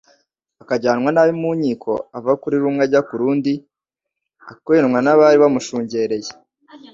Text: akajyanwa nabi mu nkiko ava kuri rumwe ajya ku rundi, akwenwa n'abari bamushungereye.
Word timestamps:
akajyanwa 0.61 1.09
nabi 1.11 1.33
mu 1.41 1.49
nkiko 1.57 1.91
ava 2.17 2.31
kuri 2.41 2.55
rumwe 2.63 2.81
ajya 2.85 3.01
ku 3.07 3.13
rundi, 3.21 3.53
akwenwa 4.51 4.99
n'abari 5.01 5.37
bamushungereye. 5.43 6.31